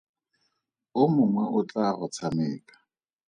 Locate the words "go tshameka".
1.97-2.75